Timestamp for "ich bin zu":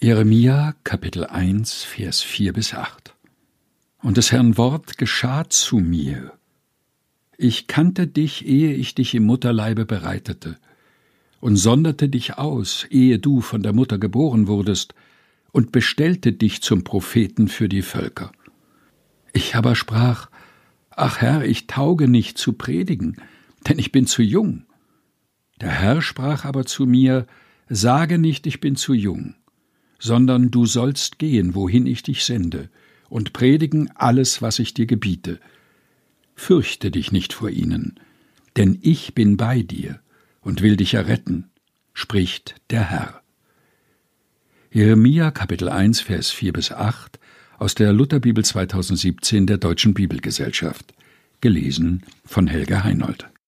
23.80-24.22, 28.46-28.94